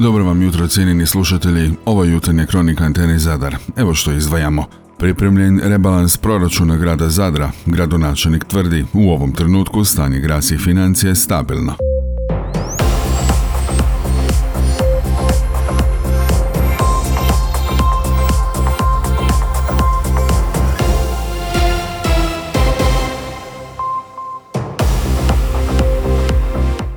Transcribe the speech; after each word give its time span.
Dobro 0.00 0.24
vam 0.24 0.42
jutro 0.42 0.68
cijenjeni 0.68 1.06
slušatelji, 1.06 1.72
ovo 1.84 2.04
je 2.04 2.12
jutarnja 2.12 2.46
kronika 2.46 2.84
Antene 2.84 3.18
Zadar. 3.18 3.56
Evo 3.76 3.94
što 3.94 4.12
izdvajamo. 4.12 4.64
Pripremljen 4.98 5.60
rebalans 5.64 6.16
proračuna 6.16 6.76
grada 6.76 7.08
Zadra, 7.08 7.50
gradonačelnik 7.66 8.44
tvrdi 8.44 8.84
u 8.92 9.10
ovom 9.10 9.32
trenutku 9.32 9.84
stanje 9.84 10.20
grasi 10.20 10.58
financije 10.58 11.14
stabilno. 11.14 11.74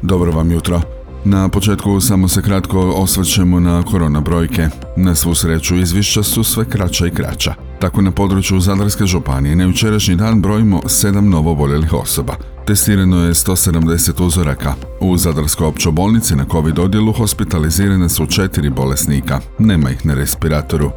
Dobro 0.01 0.31
vam 0.31 0.51
jutro. 0.51 1.00
Na 1.25 1.49
početku 1.49 2.01
samo 2.01 2.27
se 2.27 2.41
kratko 2.41 2.79
osvrćemo 2.79 3.59
na 3.59 3.83
korona 3.83 4.21
brojke. 4.21 4.67
Na 4.97 5.15
svu 5.15 5.35
sreću 5.35 5.77
izvišća 5.77 6.23
su 6.23 6.43
sve 6.43 6.65
kraća 6.65 7.07
i 7.07 7.11
kraća. 7.11 7.53
Tako 7.79 8.01
na 8.01 8.11
području 8.11 8.59
Zadarske 8.59 9.05
županije 9.05 9.55
na 9.55 9.63
jučerašnji 9.63 10.15
dan 10.15 10.41
brojimo 10.41 10.81
sedam 10.87 11.29
novoboljelih 11.29 11.93
osoba. 11.93 12.35
Testirano 12.67 13.23
je 13.23 13.33
170 13.33 14.23
uzoraka. 14.25 14.73
U 14.99 15.17
Zadarskoj 15.17 15.67
općoj 15.67 15.91
bolnici 15.91 16.35
na 16.35 16.45
COVID 16.51 16.79
odjelu 16.79 17.13
hospitalizirane 17.13 18.09
su 18.09 18.25
četiri 18.25 18.69
bolesnika. 18.69 19.39
Nema 19.59 19.89
ih 19.89 20.05
na 20.05 20.13
respiratoru. 20.13 20.91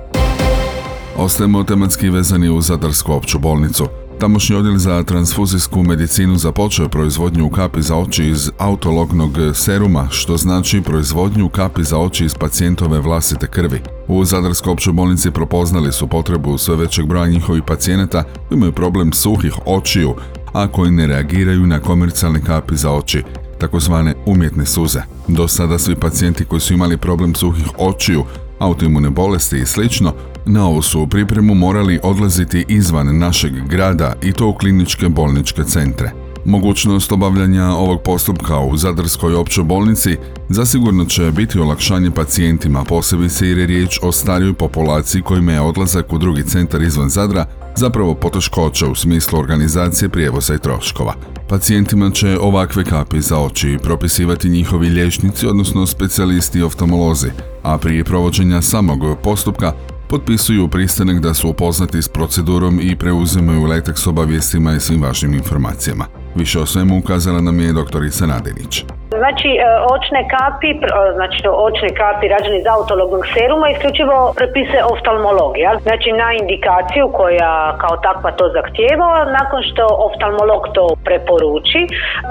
Ostajemo 1.17 1.65
tematski 1.65 2.11
vezani 2.11 2.49
u 2.49 2.61
Zadarsku 2.61 3.13
opću 3.13 3.39
bolnicu. 3.39 3.89
Tamošnji 4.21 4.57
odjel 4.57 4.77
za 4.77 5.03
transfuzijsku 5.03 5.83
medicinu 5.83 6.37
započeo 6.37 6.89
proizvodnju 6.89 7.51
kapi 7.51 7.83
za 7.83 7.97
oči 7.97 8.25
iz 8.25 8.51
autolognog 8.59 9.31
seruma, 9.55 10.09
što 10.11 10.37
znači 10.37 10.81
proizvodnju 10.81 11.49
kapi 11.49 11.85
za 11.85 11.99
oči 11.99 12.25
iz 12.25 12.35
pacijentove 12.35 13.01
vlastite 13.01 13.47
krvi. 13.47 13.81
U 14.09 14.25
Zadarskoj 14.25 14.73
općoj 14.73 14.93
bolnici 14.93 15.31
propoznali 15.31 15.93
su 15.93 16.07
potrebu 16.07 16.59
sve 16.59 16.77
većeg 16.77 17.07
broja 17.07 17.27
njihovih 17.27 17.63
pacijenata 17.67 18.25
imaju 18.51 18.73
problem 18.73 19.13
suhih 19.13 19.55
očiju, 19.67 20.15
a 20.53 20.69
koji 20.69 20.91
ne 20.91 21.07
reagiraju 21.07 21.67
na 21.67 21.81
komercijalne 21.81 22.41
kapi 22.45 22.77
za 22.77 22.93
oči, 22.93 23.23
takozvane 23.59 24.15
umjetne 24.27 24.67
suze. 24.67 25.01
Do 25.29 25.49
sada 25.49 25.79
svi 25.79 25.97
pacijenti 25.97 26.45
koji 26.45 26.61
su 26.61 26.75
imali 26.75 26.97
problem 26.97 27.35
suhih 27.35 27.67
očiju 27.79 28.25
autoimune 28.65 29.11
bolesti 29.11 29.59
i 29.59 29.67
slično, 29.67 30.15
na 30.47 30.67
ovu 30.67 30.83
su 30.83 31.07
pripremu 31.07 31.55
morali 31.55 32.01
odlaziti 32.03 32.65
izvan 32.69 33.19
našeg 33.19 33.53
grada 33.69 34.15
i 34.23 34.33
to 34.33 34.49
u 34.49 34.55
kliničke 34.55 35.09
bolničke 35.09 35.65
centre. 35.65 36.24
Mogućnost 36.45 37.13
obavljanja 37.13 37.65
ovog 37.65 38.03
postupka 38.03 38.59
u 38.59 38.77
Zadarskoj 38.77 39.35
općoj 39.35 39.65
bolnici 39.65 40.17
zasigurno 40.49 41.05
će 41.05 41.31
biti 41.31 41.59
olakšanje 41.59 42.11
pacijentima, 42.11 42.85
posebice 42.85 43.49
jer 43.49 43.59
je 43.59 43.67
riječ 43.67 43.99
o 44.03 44.13
starijoj 44.13 44.55
populaciji 44.55 45.23
kojima 45.23 45.53
je 45.53 45.61
odlazak 45.61 46.13
u 46.13 46.19
drugi 46.19 46.43
centar 46.43 46.83
izvan 46.83 47.09
Zadra 47.09 47.47
zapravo 47.77 48.15
poteškoća 48.15 48.87
u 48.87 48.95
smislu 48.95 49.39
organizacije 49.39 50.09
prijevoza 50.09 50.55
i 50.55 50.59
troškova. 50.59 51.15
Pacijentima 51.49 52.11
će 52.11 52.39
ovakve 52.41 52.85
kapi 52.85 53.21
za 53.21 53.41
oči 53.41 53.79
propisivati 53.83 54.49
njihovi 54.49 54.89
liječnici, 54.89 55.47
odnosno 55.47 55.87
specijalisti 55.87 56.63
oftalmolozi, 56.63 57.29
a 57.63 57.79
prije 57.79 58.05
provođenja 58.05 58.63
samog 58.63 59.01
postupka 59.23 59.73
potpisuju 60.09 60.69
pristanak 60.69 61.21
da 61.21 61.35
su 61.35 61.49
upoznati 61.49 62.03
s 62.03 62.09
procedurom 62.09 62.81
i 62.83 62.97
preuzimaju 62.97 63.65
letak 63.65 63.99
s 63.99 64.07
obavijestima 64.07 64.73
i 64.75 64.81
svim 64.81 65.03
važnim 65.03 65.35
informacijama. 65.35 66.07
Više 66.37 66.61
o 66.61 66.67
svemu 66.67 66.99
ukazala 66.99 67.41
nam 67.41 67.61
je 67.61 67.73
doktorica 67.73 68.27
Nadenić. 68.27 68.85
Znači, 69.23 69.49
e, 69.57 69.63
očne 69.95 70.21
kapi, 70.35 70.71
znači 71.19 71.39
očne 71.69 71.91
kapi 72.03 72.25
rađene 72.35 72.57
iz 72.59 72.67
autolognog 72.77 73.23
seruma 73.35 73.67
isključivo 73.71 74.17
prepisuje 74.41 74.83
oftalmolog, 74.95 75.53
jel? 75.65 75.77
Znači 75.89 76.09
na 76.23 76.29
indikaciju 76.41 77.05
koja 77.19 77.53
kao 77.83 77.95
takva 78.09 78.31
to 78.39 78.45
zahtjeva, 78.57 79.11
nakon 79.39 79.61
što 79.69 79.85
oftalmolog 80.09 80.63
to 80.77 80.85
preporuči, 81.07 81.83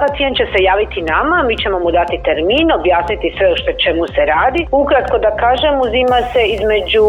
pacijent 0.02 0.36
će 0.40 0.46
se 0.52 0.60
javiti 0.72 1.00
nama, 1.14 1.38
mi 1.48 1.56
ćemo 1.62 1.78
mu 1.84 1.90
dati 2.00 2.16
termin, 2.28 2.68
objasniti 2.80 3.36
sve 3.38 3.48
što 3.60 3.72
čemu 3.84 4.04
se 4.16 4.22
radi. 4.34 4.62
Ukratko 4.82 5.18
da 5.26 5.32
kažem, 5.44 5.74
uzima 5.86 6.20
se 6.32 6.42
između 6.56 7.06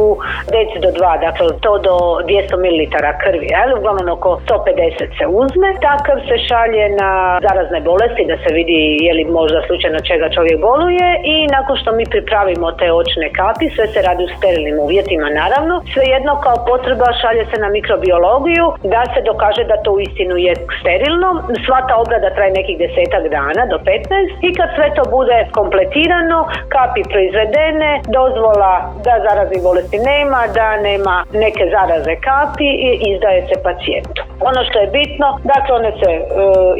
10 0.53 0.85
do 0.85 0.91
2, 0.99 1.21
dakle 1.27 1.47
to 1.65 1.73
do 1.89 1.97
200 2.29 2.63
ml 2.65 2.83
krvi, 3.23 3.47
jel? 3.57 3.69
Uglavnom 3.79 4.09
oko 4.17 4.31
150 4.47 5.19
se 5.19 5.27
uzme. 5.43 5.69
Takav 5.89 6.17
se 6.29 6.37
šalje 6.49 6.85
na 7.01 7.11
zarazne 7.47 7.81
bolesti 7.91 8.29
da 8.31 8.37
se 8.43 8.51
vidi 8.59 8.79
je 9.07 9.13
li 9.15 9.25
možda 9.25 9.61
slučajno 9.67 10.01
čega 10.11 10.27
čovjek 10.37 10.59
boluje 10.69 11.09
i 11.35 11.37
nakon 11.57 11.77
što 11.81 11.91
mi 11.99 12.05
pripravimo 12.15 12.69
te 12.81 12.87
očne 13.03 13.27
kapi, 13.39 13.67
sve 13.75 13.87
se 13.93 14.01
radi 14.09 14.23
u 14.25 14.33
sterilnim 14.37 14.79
uvjetima 14.87 15.29
naravno, 15.41 15.75
svejedno 15.95 16.33
kao 16.45 16.57
potreba 16.71 17.09
šalje 17.21 17.45
se 17.51 17.57
na 17.65 17.69
mikrobiologiju 17.77 18.67
da 18.95 19.03
se 19.13 19.21
dokaže 19.31 19.65
da 19.71 19.77
to 19.85 19.91
uistinu 19.99 20.37
je 20.47 20.53
sterilno. 20.81 21.29
Sva 21.65 21.79
ta 21.89 21.95
obrada 22.03 22.29
traje 22.37 22.53
nekih 22.61 22.77
desetak 22.85 23.25
dana 23.37 23.63
do 23.73 23.79
15 23.79 24.47
i 24.47 24.49
kad 24.57 24.69
sve 24.77 24.87
to 24.97 25.03
bude 25.17 25.39
kompletirano, 25.59 26.39
kapi 26.75 27.03
proizvedene, 27.13 27.91
dozvola 28.19 28.75
da 29.07 29.15
zaraznih 29.27 29.61
bolesti 29.69 29.99
nema, 30.13 30.41
da 30.59 30.69
nema 30.89 31.17
neke 31.45 31.65
zaraze 31.75 32.15
kapi 32.29 32.69
i 32.89 32.91
izdaje 33.13 33.41
se 33.49 33.57
pacijentu. 33.67 34.21
Ono 34.51 34.61
što 34.69 34.77
je 34.79 34.93
bitno, 34.99 35.29
dakle 35.53 35.73
one 35.81 35.93
se 36.01 36.11
e, 36.13 36.23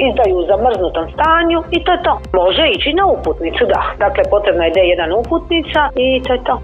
izdaju 0.09 0.35
u 0.37 0.47
zamrznutom 0.51 1.05
stanju 1.15 1.59
i 1.77 1.79
to 1.85 1.91
je 1.93 2.03
to. 2.07 2.15
Može 2.43 2.65
ići 2.77 2.91
na 3.01 3.05
uputnicu, 3.17 3.65
da. 3.75 3.83
Dakle, 4.05 4.23
potrebna 4.35 4.65
je 4.65 4.73
D1 4.77 5.11
uputnica 5.23 5.81
i 6.05 6.09
to 6.25 6.33
je 6.37 6.41
to. 6.49 6.57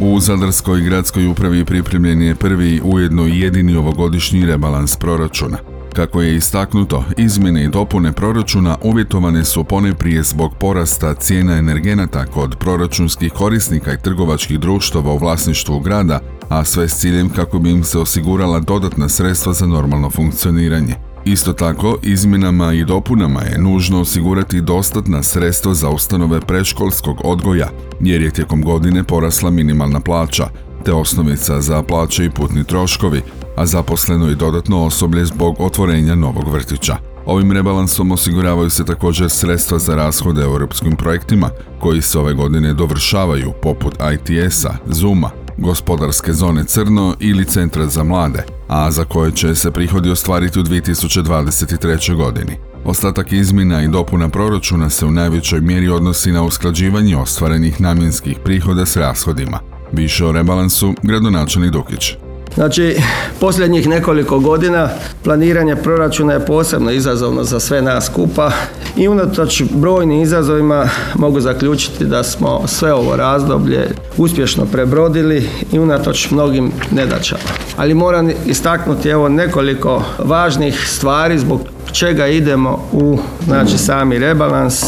U 0.00 0.20
Zadarskoj 0.20 0.80
gradskoj 0.80 1.26
upravi 1.26 1.64
pripremljen 1.64 2.22
je 2.22 2.34
prvi 2.34 2.80
ujedno 2.84 3.26
i 3.26 3.40
jedini 3.40 3.76
ovogodišnji 3.76 4.46
rebalans 4.46 4.96
proračuna. 4.96 5.58
Kako 5.92 6.22
je 6.22 6.34
istaknuto, 6.34 7.04
izmjene 7.16 7.64
i 7.64 7.68
dopune 7.68 8.12
proračuna 8.12 8.76
uvjetovane 8.82 9.44
su 9.44 9.64
prije 9.98 10.22
zbog 10.22 10.52
porasta 10.60 11.14
cijena 11.14 11.56
energenata 11.58 12.26
kod 12.26 12.56
proračunskih 12.58 13.32
korisnika 13.32 13.92
i 13.92 14.02
trgovačkih 14.02 14.60
društava 14.60 15.12
u 15.12 15.18
vlasništvu 15.18 15.78
grada, 15.78 16.20
a 16.48 16.64
sve 16.64 16.88
s 16.88 17.00
ciljem 17.00 17.28
kako 17.28 17.58
bi 17.58 17.70
im 17.70 17.84
se 17.84 17.98
osigurala 17.98 18.60
dodatna 18.60 19.08
sredstva 19.08 19.52
za 19.52 19.66
normalno 19.66 20.10
funkcioniranje. 20.10 21.07
Isto 21.28 21.52
tako, 21.52 21.98
izmjenama 22.02 22.72
i 22.72 22.84
dopunama 22.84 23.42
je 23.42 23.58
nužno 23.58 24.00
osigurati 24.00 24.60
dostatna 24.60 25.22
sredstva 25.22 25.74
za 25.74 25.90
ustanove 25.90 26.40
predškolskog 26.40 27.20
odgoja, 27.24 27.68
jer 28.00 28.22
je 28.22 28.30
tijekom 28.30 28.62
godine 28.62 29.04
porasla 29.04 29.50
minimalna 29.50 30.00
plaća, 30.00 30.48
te 30.84 30.92
osnovica 30.92 31.60
za 31.60 31.82
plaće 31.82 32.24
i 32.24 32.30
putni 32.30 32.64
troškovi, 32.64 33.22
a 33.56 33.66
zaposleno 33.66 34.30
i 34.30 34.34
dodatno 34.34 34.84
osoblje 34.84 35.24
zbog 35.24 35.56
otvorenja 35.58 36.14
novog 36.14 36.52
vrtića. 36.52 36.96
Ovim 37.26 37.52
rebalansom 37.52 38.12
osiguravaju 38.12 38.70
se 38.70 38.84
također 38.84 39.30
sredstva 39.30 39.78
za 39.78 39.94
rashode 39.94 40.42
europskim 40.42 40.96
projektima 40.96 41.50
koji 41.80 42.02
se 42.02 42.18
ove 42.18 42.34
godine 42.34 42.74
dovršavaju 42.74 43.52
poput 43.62 43.94
ITS-a, 44.14 44.76
Zuma, 44.86 45.30
gospodarske 45.58 46.32
zone 46.32 46.64
Crno 46.64 47.14
ili 47.20 47.44
Centra 47.44 47.86
za 47.86 48.04
mlade, 48.04 48.44
a 48.68 48.90
za 48.90 49.04
koje 49.04 49.32
će 49.32 49.54
se 49.54 49.70
prihodi 49.70 50.10
ostvariti 50.10 50.60
u 50.60 50.62
2023. 50.62 52.16
godini. 52.16 52.56
Ostatak 52.84 53.32
izmjena 53.32 53.82
i 53.82 53.88
dopuna 53.88 54.28
proračuna 54.28 54.90
se 54.90 55.06
u 55.06 55.10
najvećoj 55.10 55.60
mjeri 55.60 55.88
odnosi 55.88 56.32
na 56.32 56.42
usklađivanje 56.42 57.16
ostvarenih 57.16 57.80
namjenskih 57.80 58.38
prihoda 58.44 58.86
s 58.86 58.96
rashodima. 58.96 59.60
Više 59.92 60.24
o 60.24 60.32
rebalansu, 60.32 60.94
gradonačelnik 61.02 61.72
Dukić. 61.72 62.27
Znači, 62.54 62.96
posljednjih 63.40 63.88
nekoliko 63.88 64.38
godina 64.38 64.88
planiranje 65.24 65.76
proračuna 65.76 66.32
je 66.32 66.46
posebno 66.46 66.90
izazovno 66.90 67.44
za 67.44 67.60
sve 67.60 67.82
nas 67.82 68.06
skupa 68.06 68.50
i 68.96 69.08
unatoč 69.08 69.62
brojnim 69.70 70.22
izazovima 70.22 70.88
mogu 71.14 71.40
zaključiti 71.40 72.04
da 72.04 72.22
smo 72.22 72.66
sve 72.66 72.92
ovo 72.92 73.16
razdoblje 73.16 73.88
uspješno 74.16 74.66
prebrodili 74.72 75.48
i 75.72 75.78
unatoč 75.78 76.30
mnogim 76.30 76.72
nedaćama. 76.90 77.42
Ali 77.76 77.94
moram 77.94 78.30
istaknuti 78.46 79.08
evo 79.08 79.28
nekoliko 79.28 80.02
važnih 80.18 80.88
stvari 80.88 81.38
zbog 81.38 81.60
čega 81.92 82.26
idemo 82.26 82.84
u 82.92 83.18
znači, 83.44 83.78
sami 83.78 84.18
rebalans 84.18 84.84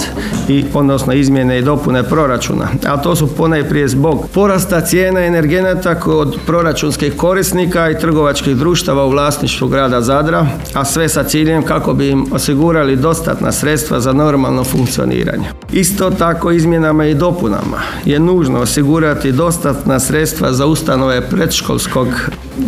i 0.48 0.64
odnosno 0.74 1.12
izmjene 1.12 1.58
i 1.58 1.62
dopune 1.62 2.02
proračuna. 2.02 2.68
A 2.86 2.96
to 2.96 3.16
su 3.16 3.36
ponajprije 3.36 3.88
zbog 3.88 4.28
porasta 4.34 4.80
cijena 4.80 5.20
energenata 5.20 5.94
kod 5.94 6.36
proračunskih 6.46 7.16
korisnika 7.16 7.90
i 7.90 7.98
trgovačkih 7.98 8.56
društava 8.56 9.04
u 9.04 9.10
vlasništvu 9.10 9.68
grada 9.68 10.00
Zadra, 10.00 10.46
a 10.74 10.84
sve 10.84 11.08
sa 11.08 11.24
ciljem 11.24 11.62
kako 11.62 11.94
bi 11.94 12.08
im 12.08 12.26
osigurali 12.32 12.96
dostatna 12.96 13.52
sredstva 13.52 14.00
za 14.00 14.12
normalno 14.12 14.64
funkcioniranje. 14.64 15.44
Isto 15.72 16.10
tako 16.10 16.50
izmjenama 16.50 17.06
i 17.06 17.14
dopunama 17.14 17.80
je 18.04 18.18
nužno 18.18 18.60
osigurati 18.60 19.32
dostatna 19.32 20.00
sredstva 20.00 20.52
za 20.52 20.66
ustanove 20.66 21.28
predškolskog 21.30 22.08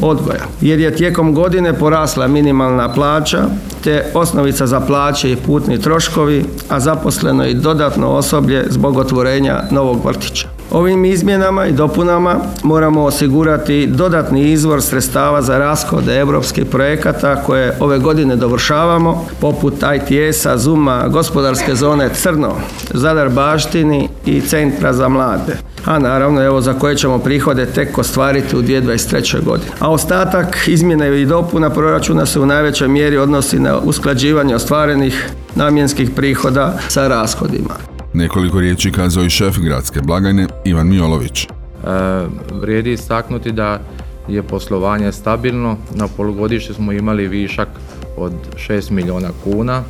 odgoja. 0.02 0.44
Jer 0.60 0.80
je 0.80 0.96
tijekom 0.96 1.34
godine 1.34 1.78
porasla 1.78 2.26
minimalna 2.26 2.92
plaća, 2.92 3.44
te 3.84 4.04
osnovica 4.14 4.66
za 4.66 4.80
plaće 4.80 5.32
i 5.32 5.36
putni 5.36 5.80
troškovi, 5.80 6.44
a 6.68 6.80
zaposleno 6.80 7.46
i 7.46 7.54
dodatno 7.54 8.08
osoblje 8.08 8.66
zbog 8.70 8.96
otvorenja 8.96 9.62
novog 9.70 10.06
vrtića. 10.06 10.61
Ovim 10.72 11.04
izmjenama 11.04 11.66
i 11.66 11.72
dopunama 11.72 12.36
moramo 12.62 13.04
osigurati 13.04 13.86
dodatni 13.86 14.52
izvor 14.52 14.82
sredstava 14.82 15.42
za 15.42 15.58
rashode 15.58 16.18
europskih 16.18 16.66
projekata 16.66 17.42
koje 17.42 17.76
ove 17.80 17.98
godine 17.98 18.36
dovršavamo, 18.36 19.26
poput 19.40 19.74
ITS-a, 19.74 20.58
Zuma, 20.58 21.08
gospodarske 21.08 21.74
zone 21.74 22.08
Crno, 22.14 22.54
Zadar 22.94 23.28
Baštini 23.28 24.08
i 24.26 24.40
Centra 24.40 24.92
za 24.92 25.08
mlade 25.08 25.56
a 25.84 25.98
naravno 25.98 26.42
evo 26.42 26.60
za 26.60 26.74
koje 26.74 26.96
ćemo 26.96 27.18
prihode 27.18 27.66
tek 27.66 27.98
ostvariti 27.98 28.56
u 28.56 28.62
2023. 28.62 29.44
godini. 29.44 29.70
A 29.78 29.90
ostatak 29.90 30.68
izmjene 30.68 31.22
i 31.22 31.26
dopuna 31.26 31.70
proračuna 31.70 32.26
se 32.26 32.40
u 32.40 32.46
najvećoj 32.46 32.88
mjeri 32.88 33.16
odnosi 33.16 33.58
na 33.58 33.78
usklađivanje 33.78 34.54
ostvarenih 34.54 35.28
namjenskih 35.54 36.10
prihoda 36.10 36.78
sa 36.88 37.08
rashodima. 37.08 37.91
Nekoliko 38.14 38.60
riječi 38.60 38.92
kazao 38.92 39.24
i 39.24 39.30
šef 39.30 39.58
gradske 39.58 40.00
blagajne 40.00 40.46
Ivan 40.64 40.88
Mijolović. 40.88 41.44
E, 41.44 41.48
vrijedi 42.60 42.92
istaknuti 42.92 43.52
da 43.52 43.80
je 44.28 44.42
poslovanje 44.42 45.12
stabilno, 45.12 45.76
na 45.94 46.08
polugodištu 46.16 46.74
smo 46.74 46.92
imali 46.92 47.28
višak 47.28 47.68
od 48.16 48.32
6 48.68 48.90
milijuna 48.90 49.28
kuna, 49.44 49.82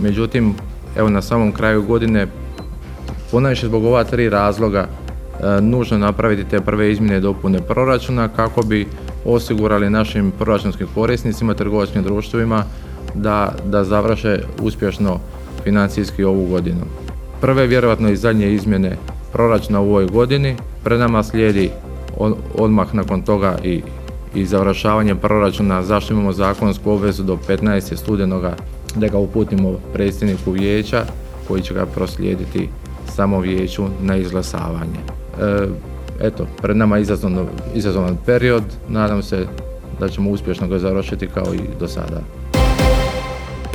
međutim 0.00 0.54
evo 0.96 1.08
na 1.08 1.22
samom 1.22 1.52
kraju 1.52 1.82
godine 1.82 2.26
ponajviše 3.30 3.66
zbog 3.66 3.84
ova 3.84 4.04
tri 4.04 4.28
razloga 4.28 4.86
e, 4.88 5.60
nužno 5.60 5.98
napraviti 5.98 6.50
te 6.50 6.60
prve 6.60 6.92
izmjene 6.92 7.16
i 7.16 7.20
dopune 7.20 7.60
proračuna 7.60 8.28
kako 8.28 8.62
bi 8.62 8.86
osigurali 9.24 9.90
našim 9.90 10.32
proračunskim 10.38 10.86
korisnicima, 10.94 11.54
trgovačkim 11.54 12.02
društvima 12.02 12.64
da, 13.14 13.54
da 13.64 13.84
završe 13.84 14.38
uspješno 14.62 15.20
financijski 15.64 16.24
ovu 16.24 16.46
godinu 16.46 17.07
prve 17.40 17.66
vjerojatno 17.66 18.08
i 18.08 18.16
zadnje 18.16 18.52
izmjene 18.52 18.96
proračuna 19.32 19.80
u 19.80 19.88
ovoj 19.90 20.06
godini. 20.06 20.56
Pred 20.84 21.00
nama 21.00 21.22
slijedi 21.22 21.70
odmah 22.58 22.94
nakon 22.94 23.22
toga 23.22 23.58
i, 23.64 23.82
i 24.34 24.46
završavanje 24.46 25.14
proračuna 25.14 25.82
zašto 25.82 26.12
imamo 26.12 26.32
zakonsku 26.32 26.90
obvezu 26.90 27.22
do 27.22 27.38
15. 27.48 27.96
studenoga 27.96 28.56
da 28.96 29.08
ga 29.08 29.18
uputimo 29.18 29.78
predsjedniku 29.92 30.50
vijeća 30.50 31.04
koji 31.48 31.62
će 31.62 31.74
ga 31.74 31.86
proslijediti 31.86 32.68
samo 33.06 33.40
vijeću 33.40 33.84
na 34.00 34.16
izglasavanje. 34.16 34.98
E, 35.40 35.66
eto, 36.20 36.46
pred 36.62 36.76
nama 36.76 36.96
je 36.96 37.04
izazovan 37.74 38.16
period, 38.26 38.62
nadam 38.88 39.22
se 39.22 39.46
da 40.00 40.08
ćemo 40.08 40.30
uspješno 40.30 40.68
ga 40.68 40.78
završiti 40.78 41.26
kao 41.26 41.54
i 41.54 41.80
do 41.80 41.88
sada. 41.88 42.20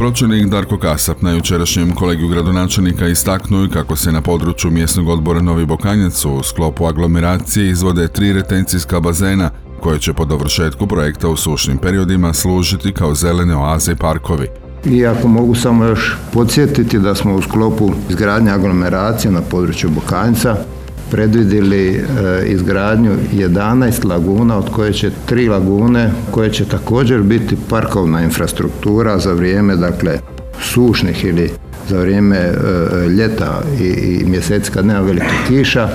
Pročelnik 0.03 0.47
Darko 0.47 0.77
Kasap 0.77 1.21
na 1.21 1.31
jučerašnjem 1.31 1.95
kolegiju 1.95 2.27
gradonačelnika 2.27 3.07
istaknuo 3.07 3.67
kako 3.73 3.95
se 3.95 4.11
na 4.11 4.21
području 4.21 4.71
mjesnog 4.71 5.07
odbora 5.09 5.41
Novi 5.41 5.65
Bokanjac 5.65 6.25
u 6.25 6.43
sklopu 6.43 6.85
aglomeracije 6.85 7.69
izvode 7.69 8.07
tri 8.07 8.33
retencijska 8.33 8.99
bazena 8.99 9.49
koje 9.81 9.99
će 9.99 10.13
po 10.13 10.25
dovršetku 10.25 10.87
projekta 10.87 11.29
u 11.29 11.35
sušnim 11.35 11.77
periodima 11.77 12.33
služiti 12.33 12.93
kao 12.93 13.15
zelene 13.15 13.55
oaze 13.55 13.91
i 13.91 13.95
parkovi. 13.95 14.47
I 14.85 15.05
ako 15.05 15.27
mogu 15.27 15.55
samo 15.55 15.85
još 15.85 16.17
podsjetiti 16.33 16.99
da 16.99 17.15
smo 17.15 17.35
u 17.35 17.41
sklopu 17.41 17.91
izgradnje 18.09 18.51
aglomeracije 18.51 19.31
na 19.31 19.41
području 19.41 19.89
Bokanjca 19.89 20.57
predvidjeli 21.11 21.87
e, 21.87 22.01
izgradnju 22.45 23.11
11 23.33 24.05
laguna 24.05 24.57
od 24.57 24.69
koje 24.69 24.93
će 24.93 25.11
tri 25.25 25.49
lagune 25.49 26.11
koje 26.31 26.51
će 26.51 26.65
također 26.65 27.21
biti 27.21 27.57
parkovna 27.69 28.21
infrastruktura 28.21 29.17
za 29.17 29.33
vrijeme 29.33 29.75
dakle 29.75 30.19
sušnih 30.61 31.25
ili 31.25 31.51
za 31.89 31.99
vrijeme 31.99 32.37
e, 32.37 32.53
ljeta 33.07 33.61
i, 33.81 33.85
i 33.85 34.25
mjeseci 34.25 34.71
kad 34.71 34.85
nema 34.85 35.01
velike 35.01 35.33
kiša 35.47 35.89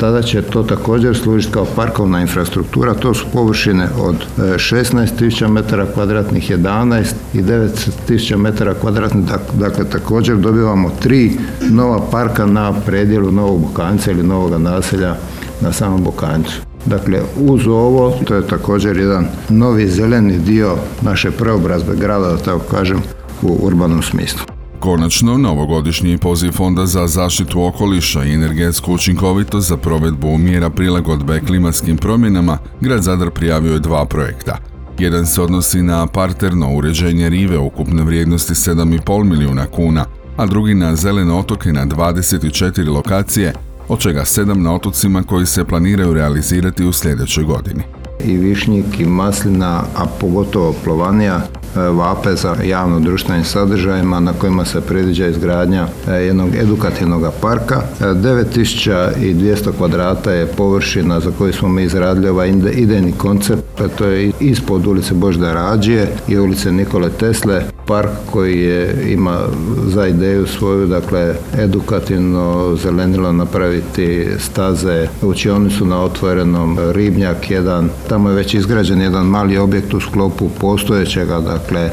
tada 0.00 0.22
će 0.22 0.42
to 0.42 0.62
također 0.62 1.16
služiti 1.16 1.52
kao 1.52 1.66
parkovna 1.76 2.20
infrastruktura. 2.20 2.94
To 2.94 3.14
su 3.14 3.26
površine 3.32 3.88
od 4.00 4.16
16.000 4.38 5.44
e, 5.44 5.48
metara 5.48 5.86
kvadratnih, 5.94 6.50
11 6.50 7.12
i 7.34 7.42
9.000 7.42 8.36
metara 8.36 8.74
kvadratnih. 8.74 9.24
Dakle, 9.54 9.84
također 9.84 10.36
dobivamo 10.36 10.90
tri 11.02 11.32
nova 11.70 12.00
parka 12.10 12.46
na 12.46 12.72
predjelu 12.86 13.32
Novog 13.32 13.60
Bokanca 13.60 14.10
ili 14.10 14.22
Novog 14.22 14.60
naselja 14.60 15.16
na 15.60 15.72
samom 15.72 16.04
Bokancu. 16.04 16.60
Dakle, 16.86 17.20
uz 17.36 17.66
ovo, 17.66 18.10
to 18.24 18.34
je 18.34 18.46
također 18.46 18.96
jedan 18.96 19.26
novi 19.48 19.88
zeleni 19.88 20.38
dio 20.38 20.76
naše 21.02 21.30
preobrazbe 21.30 21.96
grada, 21.96 22.28
da 22.28 22.36
tako 22.36 22.64
kažem, 22.70 23.02
u 23.42 23.58
urbanom 23.62 24.02
smislu. 24.02 24.59
Konačno, 24.80 25.38
novogodišnji 25.38 26.18
poziv 26.18 26.52
Fonda 26.52 26.86
za 26.86 27.06
zaštitu 27.06 27.64
okoliša 27.64 28.24
i 28.24 28.34
energetsku 28.34 28.92
učinkovitost 28.92 29.68
za 29.68 29.76
provedbu 29.76 30.38
mjera 30.38 30.70
prilagodbe 30.70 31.40
klimatskim 31.40 31.96
promjenama, 31.96 32.58
grad 32.80 33.02
Zadar 33.02 33.30
prijavio 33.30 33.72
je 33.72 33.78
dva 33.78 34.04
projekta. 34.04 34.56
Jedan 34.98 35.26
se 35.26 35.42
odnosi 35.42 35.82
na 35.82 36.06
parterno 36.06 36.74
uređenje 36.74 37.28
rive 37.28 37.58
ukupne 37.58 38.02
vrijednosti 38.02 38.54
7,5 38.54 39.24
milijuna 39.24 39.66
kuna, 39.66 40.04
a 40.36 40.46
drugi 40.46 40.74
na 40.74 40.96
zelene 40.96 41.32
otoke 41.32 41.72
na 41.72 41.86
24 41.86 42.88
lokacije, 42.88 43.52
od 43.88 43.98
čega 43.98 44.20
7 44.20 44.54
na 44.54 44.74
otocima 44.74 45.22
koji 45.22 45.46
se 45.46 45.64
planiraju 45.64 46.14
realizirati 46.14 46.84
u 46.84 46.92
sljedećoj 46.92 47.44
godini. 47.44 47.82
I 48.24 48.36
višnjik 48.36 49.00
i 49.00 49.04
maslina, 49.04 49.82
a 49.96 50.06
pogotovo 50.20 50.74
plovanija, 50.84 51.40
vape 51.74 52.34
za 52.36 52.56
javno 52.64 53.00
društvenim 53.00 53.44
sadržajima 53.44 54.20
na 54.20 54.32
kojima 54.32 54.64
se 54.64 54.80
predviđa 54.80 55.26
izgradnja 55.26 55.86
e, 56.08 56.12
jednog 56.12 56.54
edukativnog 56.54 57.24
parka. 57.40 57.82
9200 58.00 59.68
e, 59.68 59.72
kvadrata 59.78 60.32
je 60.32 60.46
površina 60.46 61.20
za 61.20 61.30
koju 61.38 61.52
smo 61.52 61.68
mi 61.68 61.82
izradili 61.82 62.28
ovaj 62.28 62.52
idejni 62.72 63.12
koncept, 63.12 63.82
to 63.98 64.04
je 64.04 64.32
ispod 64.40 64.86
ulice 64.86 65.14
Božda 65.14 65.52
Rađije 65.52 66.08
i 66.28 66.38
ulice 66.38 66.72
Nikole 66.72 67.10
Tesle, 67.10 67.62
park 67.86 68.10
koji 68.32 68.60
je, 68.60 69.12
ima 69.12 69.38
za 69.86 70.06
ideju 70.06 70.46
svoju, 70.46 70.86
dakle, 70.86 71.34
edukativno 71.58 72.76
zelenilo 72.82 73.32
napraviti 73.32 74.26
staze, 74.38 75.08
učionicu 75.22 75.86
na 75.86 76.02
otvorenom, 76.02 76.78
ribnjak 76.92 77.50
jedan, 77.50 77.88
tamo 78.08 78.28
je 78.28 78.34
već 78.34 78.54
izgrađen 78.54 79.00
jedan 79.00 79.26
mali 79.26 79.58
objekt 79.58 79.94
u 79.94 80.00
sklopu 80.00 80.48
postojećega, 80.60 81.40
dakle, 81.40 81.59
e, 81.68 81.90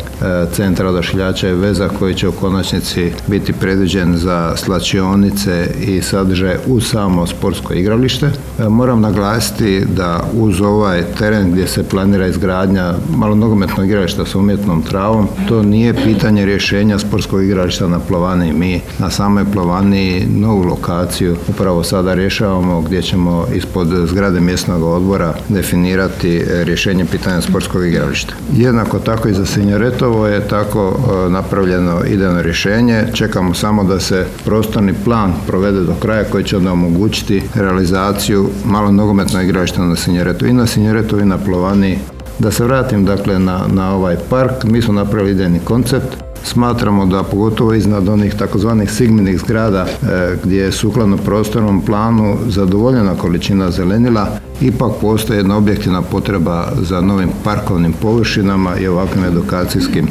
centra 0.51 0.89
odašiljača 0.89 1.49
i 1.49 1.53
veza 1.53 1.89
koji 1.99 2.15
će 2.15 2.27
u 2.27 2.31
konačnici 2.31 3.11
biti 3.27 3.53
predviđen 3.53 4.17
za 4.17 4.53
slačionice 4.55 5.67
i 5.81 6.01
sadržaj 6.01 6.55
u 6.67 6.81
samo 6.81 7.27
sportsko 7.27 7.73
igralište. 7.73 8.29
E, 8.59 8.69
moram 8.69 9.01
naglasiti 9.01 9.85
da 9.95 10.23
uz 10.33 10.61
ovaj 10.61 11.03
teren 11.17 11.51
gdje 11.51 11.67
se 11.67 11.89
planira 11.89 12.27
izgradnja 12.27 12.93
malo 13.17 13.35
nogometnog 13.35 13.85
igrališta 13.85 14.25
s 14.25 14.35
umjetnom 14.35 14.81
travom, 14.81 15.27
to 15.47 15.63
nije 15.63 15.93
pitanje 15.93 16.45
rješenja 16.45 16.99
sportskog 16.99 17.43
igrališta 17.43 17.87
na 17.87 17.99
Plovani. 17.99 18.53
Mi 18.53 18.81
na 18.99 19.09
samoj 19.09 19.45
Plovani 19.53 20.25
novu 20.35 20.63
lokaciju 20.63 21.37
upravo 21.47 21.83
sada 21.83 22.13
rješavamo 22.13 22.81
gdje 22.81 23.01
ćemo 23.01 23.47
ispod 23.55 23.87
zgrade 24.05 24.39
mjesnog 24.39 24.83
odbora 24.83 25.33
definirati 25.49 26.43
rješenje 26.63 27.05
pitanja 27.05 27.41
sportskog 27.41 27.85
igrališta. 27.87 28.33
Jednako 28.53 28.99
tako 28.99 29.27
i 29.27 29.33
za 29.33 29.45
Sinjaretovo 29.57 30.27
je 30.27 30.47
tako 30.47 30.95
e, 30.97 31.29
napravljeno 31.29 32.03
idejno 32.05 32.41
rješenje. 32.41 33.03
Čekamo 33.13 33.53
samo 33.53 33.83
da 33.83 33.99
se 33.99 34.25
prostorni 34.45 34.93
plan 35.05 35.33
provede 35.47 35.79
do 35.79 35.93
kraja 36.01 36.23
koji 36.23 36.43
će 36.43 36.57
onda 36.57 36.71
omogućiti 36.71 37.43
realizaciju 37.55 38.49
malo 38.65 38.91
nogometnog 38.91 39.43
igrališta 39.43 39.85
na 39.85 39.95
Sinjaretu 39.95 40.45
i 40.45 40.53
na 40.53 40.67
Sinjaretu 40.67 41.19
i 41.19 41.25
na 41.25 41.37
Plovani. 41.37 41.99
Da 42.39 42.51
se 42.51 42.63
vratim 42.63 43.05
dakle 43.05 43.39
na, 43.39 43.61
na 43.67 43.95
ovaj 43.95 44.15
park, 44.29 44.63
mi 44.63 44.81
smo 44.81 44.93
napravili 44.93 45.31
idejni 45.31 45.59
koncept, 45.59 46.26
Smatramo 46.47 47.05
da 47.05 47.23
pogotovo 47.23 47.73
iznad 47.73 48.09
onih 48.09 48.35
takozvanih 48.35 48.91
sigminih 48.91 49.39
zgrada 49.39 49.85
e, 49.85 50.35
gdje 50.43 50.61
je 50.61 50.71
sukladno 50.71 51.17
prostornom 51.17 51.81
planu 51.81 52.37
zadovoljena 52.47 53.15
količina 53.15 53.71
zelenila, 53.71 54.27
ipak 54.61 54.91
postoji 55.01 55.37
jedna 55.37 55.57
objektivna 55.57 56.01
potreba 56.01 56.71
za 56.81 57.01
novim 57.01 57.29
parkovnim 57.43 57.93
površinama 57.93 58.77
i 58.77 58.87
ovakvim 58.87 59.25
edukacijskim 59.25 60.05
e, 60.07 60.09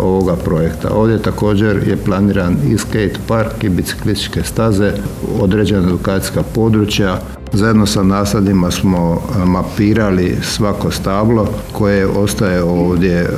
ovoga 0.00 0.36
projekta. 0.36 0.88
Ovdje 0.94 1.22
također 1.22 1.88
je 1.88 1.96
planiran 1.96 2.56
i 2.68 2.78
skate 2.78 3.18
park 3.28 3.64
i 3.64 3.68
biciklističke 3.68 4.42
staze, 4.42 4.92
određena 5.40 5.86
edukacijska 5.86 6.42
područja. 6.54 7.20
Zajedno 7.52 7.86
sa 7.86 8.02
nasadima 8.02 8.70
smo 8.70 9.22
e, 9.42 9.44
mapirali 9.44 10.36
svako 10.42 10.90
stablo 10.90 11.48
koje 11.72 12.06
ostaje 12.06 12.62
ovdje, 12.62 13.20
e, 13.20 13.28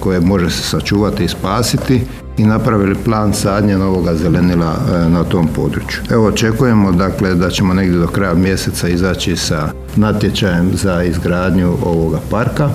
koje 0.00 0.20
može 0.20 0.50
se 0.50 0.62
sačuvati 0.62 1.24
i 1.24 1.28
spasiti 1.28 2.02
i 2.38 2.44
napravili 2.44 2.94
plan 2.94 3.34
sadnje 3.34 3.78
novoga 3.78 4.14
zelenila 4.14 4.76
na 5.08 5.24
tom 5.24 5.48
području. 5.48 6.00
Evo 6.10 6.26
očekujemo 6.26 6.92
dakle 6.92 7.34
da 7.34 7.50
ćemo 7.50 7.74
negdje 7.74 7.98
do 7.98 8.06
kraja 8.06 8.34
mjeseca 8.34 8.88
izaći 8.88 9.36
sa 9.36 9.68
natječajem 9.96 10.70
za 10.72 11.02
izgradnju 11.02 11.76
ovoga 11.84 12.18
parka. 12.30 12.70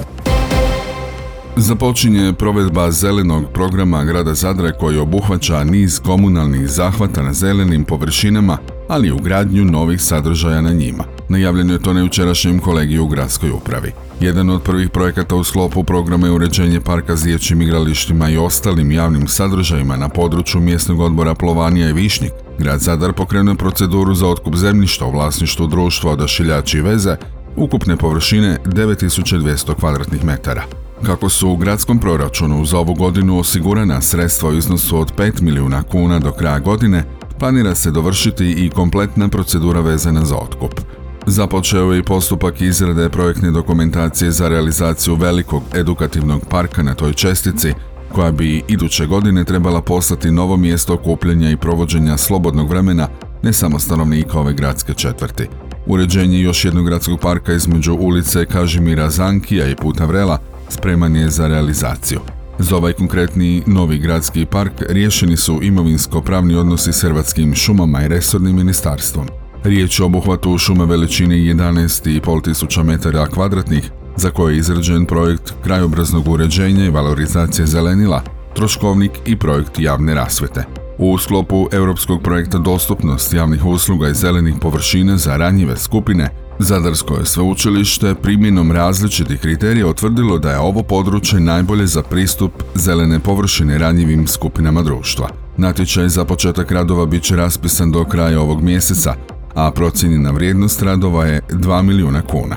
Započinje 1.56 2.34
provedba 2.34 2.91
zelenog 2.91 3.44
programa 3.53 4.03
grada 4.03 4.34
Zadra 4.34 4.72
koji 4.72 4.98
obuhvaća 4.98 5.63
niz 5.63 6.00
komunalnih 6.00 6.70
zahvata 6.70 7.22
na 7.22 7.34
zelenim 7.34 7.84
površinama, 7.84 8.58
ali 8.88 9.08
i 9.08 9.12
ugradnju 9.12 9.65
novih 9.65 10.01
sadržaja 10.01 10.62
na 10.62 10.74
njima. 10.74 11.03
Najavljeno 11.29 11.74
je 11.74 11.82
to 11.82 11.94
na 11.94 12.00
jučerašnjem 12.00 12.60
kolegiju 12.60 13.03
u 13.03 13.08
gradskoj 13.08 13.51
upravi. 13.51 13.91
Jedan 14.20 14.50
od 14.50 14.62
prvih 14.62 14.89
projekata 14.89 15.36
u 15.36 15.44
sklopu 15.44 15.84
programa 15.84 16.27
je 16.27 16.34
uređenje 16.34 16.82
parka 16.82 17.15
s 17.15 17.24
dječjim 17.24 17.62
igralištima 17.62 18.29
i 18.29 18.38
ostalim 18.38 18.91
javnim 18.91 19.27
sadržajima 19.27 19.98
na 19.98 20.10
području 20.10 20.62
mjesnog 20.62 21.00
odbora 21.00 21.36
Plovanija 21.36 21.89
i 21.89 21.94
Višnjik. 21.94 22.32
Grad 22.60 22.79
Zadar 22.79 23.13
pokrenuo 23.13 23.56
proceduru 23.56 24.13
za 24.13 24.27
otkup 24.27 24.56
zemljišta 24.56 25.06
u 25.06 25.12
vlasništvu 25.12 25.68
društva 25.68 26.12
odašiljači 26.12 26.77
i 26.77 26.82
veze, 26.82 27.15
ukupne 27.56 27.96
površine 27.96 28.58
9200 28.65 29.75
kvadratnih 29.75 30.25
metara. 30.25 30.63
Kako 31.06 31.29
su 31.29 31.50
u 31.50 31.58
gradskom 31.58 32.00
proračunu 32.00 32.65
za 32.65 32.77
ovu 32.77 32.94
godinu 32.94 33.39
osigurana 33.39 34.01
sredstva 34.01 34.50
u 34.50 34.53
iznosu 34.53 35.00
od 35.00 35.15
5 35.15 35.41
milijuna 35.41 35.84
kuna 35.84 36.20
do 36.20 36.32
kraja 36.32 36.60
godine, 36.60 37.03
planira 37.39 37.75
se 37.75 37.91
dovršiti 37.91 38.51
i 38.51 38.70
kompletna 38.70 39.27
procedura 39.27 39.82
vezana 39.82 40.25
za 40.25 40.38
otkup. 40.38 40.82
Započeo 41.25 41.91
je 41.94 42.00
i 42.00 42.03
postupak 42.03 42.62
izrade 42.62 43.10
projektne 43.10 43.51
dokumentacije 43.51 44.32
za 44.32 44.48
realizaciju 44.48 45.15
velikog 45.15 45.63
edukativnog 45.74 46.41
parka 46.50 46.84
na 46.84 46.94
toj 46.94 47.13
čestici, 47.13 47.74
koja 48.13 48.32
bi 48.32 48.63
iduće 48.68 49.06
godine 49.06 49.44
trebala 49.44 49.82
postati 49.82 50.32
novo 50.32 50.58
mjesto 50.58 50.94
okupljanja 50.94 51.51
i 51.51 51.58
provođenja 51.58 52.18
slobodnog 52.18 52.70
vremena 52.70 53.08
ne 53.44 53.53
samo 53.53 53.79
stanovnika 53.79 54.39
ove 54.39 54.53
gradske 54.53 54.94
četvrti. 54.94 55.48
Uređenje 55.86 56.39
još 56.39 56.65
jednog 56.65 56.86
gradskog 56.86 57.20
parka 57.20 57.53
između 57.53 57.94
ulice 57.94 58.46
Kažimira 58.46 59.10
Zankija 59.10 59.68
i 59.68 59.75
Puta 59.75 60.06
Vrela 60.06 60.39
spreman 60.70 61.16
je 61.16 61.30
za 61.30 61.48
realizaciju. 61.48 62.20
Za 62.60 62.76
ovaj 62.76 62.94
konkretni 62.94 63.64
novi 63.68 63.98
gradski 63.98 64.46
park 64.46 64.74
riješeni 64.90 65.38
su 65.38 65.60
imovinsko-pravni 65.62 66.56
odnosi 66.56 66.94
s 66.94 67.02
Hrvatskim 67.02 67.56
šumama 67.56 68.04
i 68.04 68.08
resornim 68.08 68.56
ministarstvom. 68.56 69.28
Riječ 69.64 70.00
je 70.00 70.04
o 70.04 70.06
obuhvatu 70.06 70.58
šume 70.58 70.86
veličine 70.86 71.36
11,5 71.36 72.44
tisuća 72.44 72.84
metara 72.84 73.28
kvadratnih, 73.28 73.92
za 74.16 74.30
koje 74.30 74.54
je 74.54 74.58
izrađen 74.58 75.06
projekt 75.06 75.54
krajobraznog 75.64 76.28
uređenja 76.28 76.86
i 76.86 76.90
valorizacije 76.90 77.66
zelenila, 77.66 78.22
troškovnik 78.56 79.12
i 79.26 79.40
projekt 79.40 79.80
javne 79.80 80.14
rasvete. 80.14 80.78
U 81.01 81.18
sklopu 81.18 81.68
europskog 81.72 82.22
projekta 82.24 82.58
Dostupnost 82.58 83.34
javnih 83.34 83.65
usluga 83.65 84.10
i 84.10 84.13
zelenih 84.13 84.56
površina 84.62 85.18
za 85.18 85.38
ranjive 85.38 85.77
skupine 85.77 86.29
Zadarsko 86.60 87.15
je 87.15 87.25
sveučilište 87.25 88.15
primjenom 88.15 88.72
različitih 88.72 89.39
kriterija 89.39 89.88
utvrdilo 89.88 90.38
da 90.38 90.51
je 90.51 90.60
ovo 90.60 90.84
područje 90.84 91.39
najbolje 91.39 91.88
za 91.88 92.03
pristup 92.03 92.51
zelene 92.75 93.20
površine 93.20 93.77
ranjivim 93.77 94.27
skupinama 94.27 94.82
društva. 94.82 95.29
Natječaj 95.58 96.10
za 96.10 96.25
početak 96.25 96.72
radova 96.72 97.06
bit 97.06 97.24
će 97.24 97.36
raspisan 97.36 97.91
do 97.91 98.06
kraja 98.06 98.41
ovog 98.41 98.62
mjeseca, 98.62 99.15
a 99.56 99.72
procijenjena 99.72 100.32
vrijednost 100.32 100.82
radova 100.82 101.25
je 101.25 101.41
2 101.50 101.82
milijuna 101.82 102.22
kuna. 102.22 102.56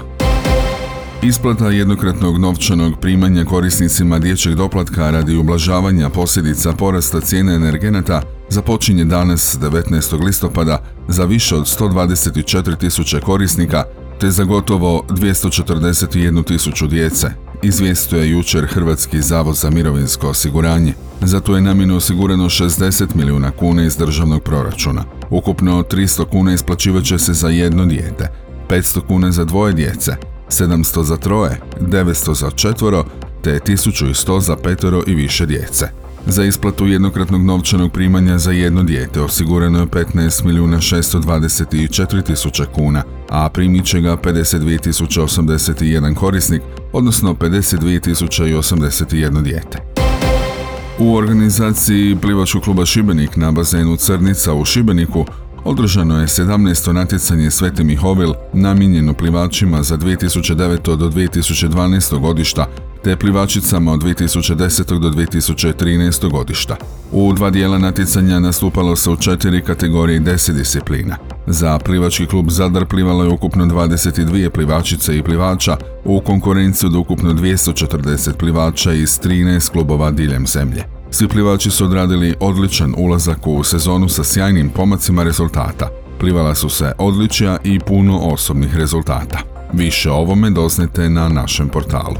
Isplata 1.25 1.71
jednokratnog 1.71 2.39
novčanog 2.39 3.01
primanja 3.01 3.45
korisnicima 3.45 4.19
dječjeg 4.19 4.55
doplatka 4.55 5.11
radi 5.11 5.37
ublažavanja 5.37 6.09
posljedica 6.11 6.73
porasta 6.73 7.21
cijene 7.21 7.55
energenata 7.55 8.23
započinje 8.49 9.05
danas 9.05 9.59
19. 9.61 10.25
listopada 10.25 10.85
za 11.09 11.25
više 11.25 11.57
od 11.57 11.65
124 11.65 12.79
tisuće 12.79 13.21
korisnika 13.21 13.85
te 14.21 14.31
za 14.31 14.45
gotovo 14.45 15.05
241 15.09 16.45
tisuću 16.45 16.87
djece, 16.87 17.31
izvijestuje 17.63 18.31
jučer 18.31 18.67
Hrvatski 18.67 19.23
zavod 19.23 19.57
za 19.57 19.71
mirovinsko 19.71 20.29
osiguranje. 20.29 20.95
Zato 21.21 21.55
je 21.55 21.63
namjeno 21.63 21.97
osigurano 21.97 22.45
60 22.45 23.07
milijuna 23.15 23.51
kuna 23.51 23.85
iz 23.85 23.97
državnog 23.97 24.43
proračuna. 24.43 25.05
Ukupno 25.31 25.83
300 25.83 26.25
kuna 26.31 26.53
isplaćivat 26.53 27.05
će 27.05 27.19
se 27.19 27.33
za 27.33 27.49
jedno 27.49 27.87
dijete, 27.87 28.29
500 28.69 29.01
kuna 29.07 29.33
za 29.33 29.45
dvoje 29.45 29.73
djece, 29.73 30.17
700 30.53 31.03
za 31.03 31.17
troje, 31.17 31.61
900 31.81 32.35
za 32.35 32.51
četvoro, 32.51 33.05
te 33.43 33.61
1100 33.67 34.41
za 34.41 34.57
petoro 34.57 35.03
i 35.07 35.15
više 35.15 35.47
djece. 35.47 35.89
Za 36.27 36.45
isplatu 36.45 36.87
jednokratnog 36.87 37.45
novčanog 37.45 37.93
primanja 37.93 38.39
za 38.39 38.53
jedno 38.53 38.83
dijete 38.83 39.21
osigurano 39.21 39.81
je 39.81 39.87
15 39.87 40.45
milijuna 40.45 40.77
624 40.77 42.23
tisuća 42.23 42.65
kuna, 42.75 43.03
a 43.29 43.49
primit 43.49 43.85
će 43.85 44.01
ga 44.01 44.17
52 44.17 44.79
081 44.79 46.15
korisnik, 46.15 46.63
odnosno 46.93 47.35
52 47.35 48.01
081 48.01 49.43
dijete. 49.43 49.79
U 50.99 51.15
organizaciji 51.15 52.17
plivačkog 52.17 52.63
kluba 52.63 52.87
Šibenik 52.87 53.37
na 53.37 53.53
bazenu 53.53 53.97
Crnica 53.97 54.55
u 54.55 54.65
Šibeniku 54.65 55.27
održano 55.65 56.21
je 56.21 56.27
17. 56.27 56.93
natjecanje 56.93 57.51
Sveti 57.51 57.85
Mihovil 57.85 58.35
namijenjeno 58.53 59.15
plivačima 59.15 59.83
za 59.83 59.97
2009. 59.97 60.97
do 60.97 61.09
2012. 61.09 62.19
godišta 62.19 62.67
te 63.05 63.17
plivačicama 63.17 63.93
od 63.93 64.03
2010. 64.03 64.99
do 64.99 65.11
2013. 65.11 66.31
godišta. 66.31 66.77
U 67.13 67.33
dva 67.33 67.51
dijela 67.51 67.79
natjecanja 67.79 68.41
nastupalo 68.41 68.97
se 68.97 69.11
u 69.11 69.17
četiri 69.17 69.63
kategorije 69.63 70.17
i 70.17 70.21
deset 70.21 70.57
disciplina. 70.57 71.17
Za 71.47 71.79
plivački 71.79 72.27
klub 72.27 72.51
Zadar 72.51 72.87
plivalo 72.87 73.25
je 73.25 73.31
ukupno 73.31 73.67
22 73.67 74.49
plivačice 74.49 75.19
i 75.19 75.23
plivača 75.23 75.77
u 76.05 76.21
konkurenciju 76.21 76.89
od 76.89 76.95
ukupno 76.95 77.33
240 77.33 78.33
plivača 78.33 78.93
iz 78.93 79.21
13 79.21 79.71
klubova 79.71 80.11
diljem 80.11 80.47
zemlje. 80.47 81.02
Svi 81.15 81.29
su 81.71 81.85
odradili 81.85 82.35
odličan 82.41 82.95
ulazak 82.99 83.47
u 83.47 83.65
sezonu 83.65 84.09
sa 84.09 84.25
sjajnim 84.25 84.71
pomacima 84.71 85.23
rezultata. 85.23 85.89
Plivala 86.19 86.55
su 86.55 86.69
se 86.69 86.93
odličja 86.99 87.59
i 87.65 87.81
puno 87.81 88.19
osobnih 88.19 88.77
rezultata. 88.77 89.39
Više 89.73 90.11
o 90.11 90.15
ovome 90.15 90.51
doznete 90.51 91.09
na 91.09 91.29
našem 91.29 91.69
portalu. 91.69 92.17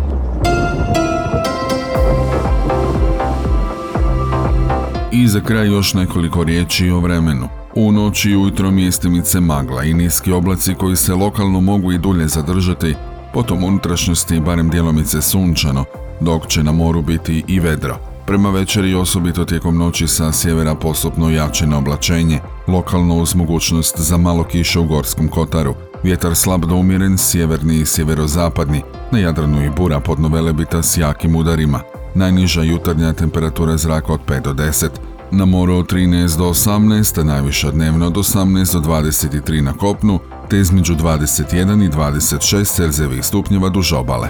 I 5.13 5.29
za 5.29 5.41
kraj 5.41 5.67
još 5.67 5.95
nekoliko 5.95 6.45
riječi 6.45 6.91
o 6.91 7.01
vremenu. 7.01 7.49
U 7.75 7.93
noći 7.93 8.31
i 8.31 8.37
ujutro 8.37 8.71
mjestimice 8.71 9.41
magla 9.41 9.85
i 9.85 9.95
niski 9.95 10.33
oblaci 10.33 10.75
koji 10.75 10.97
se 10.97 11.15
lokalno 11.15 11.61
mogu 11.61 11.93
i 11.93 11.99
dulje 11.99 12.29
zadržati, 12.29 12.95
potom 13.35 13.65
unutrašnjosti 13.65 14.41
barem 14.41 14.71
dijelomice 14.71 15.23
sunčano, 15.23 15.85
dok 16.21 16.47
će 16.47 16.63
na 16.63 16.73
moru 16.73 17.03
biti 17.03 17.45
i 17.49 17.61
vedro. 17.61 18.12
Prema 18.27 18.51
večeri 18.51 18.95
osobito 18.95 19.45
tijekom 19.45 19.79
noći 19.79 20.09
sa 20.09 20.33
sjevera 20.33 20.75
postupno 20.75 21.31
jače 21.31 21.67
oblačenje, 21.67 22.41
lokalno 22.69 23.15
uz 23.15 23.35
mogućnost 23.35 24.01
za 24.01 24.17
malo 24.17 24.45
kiše 24.45 24.79
u 24.79 24.85
Gorskom 24.85 25.29
Kotaru, 25.29 25.75
vjetar 26.03 26.35
slab 26.35 26.65
do 26.65 26.75
umjeren, 26.75 27.19
sjeverni 27.19 27.77
i 27.77 27.87
sjeverozapadni, 27.87 28.83
na 29.11 29.19
Jadranu 29.19 29.65
i 29.65 29.71
bura 29.71 30.01
pod 30.01 30.21
Novelebita 30.21 30.83
s 30.83 30.97
jakim 30.97 31.37
udarima, 31.37 31.81
Najniža 32.15 32.63
jutarnja 32.63 33.13
temperatura 33.13 33.77
zraka 33.77 34.13
od 34.13 34.21
5 34.27 34.41
do 34.41 34.53
10, 34.53 34.89
na 35.31 35.45
moru 35.45 35.75
od 35.75 35.93
13 35.93 36.39
do 36.39 36.45
18, 36.45 37.21
a 37.21 37.25
najviša 37.25 37.71
dnevno 37.71 38.07
od 38.07 38.13
18 38.13 38.73
do 38.73 38.81
23 38.81 39.61
na 39.61 39.73
kopnu, 39.73 40.19
te 40.51 40.59
između 40.59 40.95
21 40.95 41.87
i 41.87 41.91
26 41.91 42.65
Celzijevih 42.65 43.25
stupnjeva 43.25 43.69
duž 43.69 43.93
obale. 43.93 44.29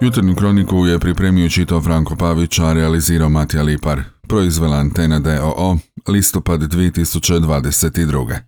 Jutarnju 0.00 0.34
kroniku 0.34 0.86
je 0.86 0.98
pripremio 0.98 1.48
čitao 1.48 1.80
Franko 1.80 2.16
Pavić, 2.16 2.58
a 2.58 2.72
realizirao 2.72 3.28
Matija 3.28 3.62
Lipar. 3.62 4.02
Proizvela 4.28 4.76
Antena 4.76 5.18
DOO, 5.18 5.78
listopad 6.08 6.60
2022. 6.60 8.38